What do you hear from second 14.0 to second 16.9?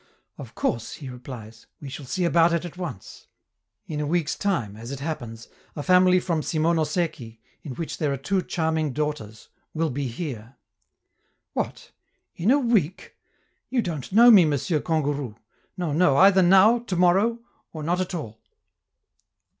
know me, Monsieur Kangourou! No, no, either now,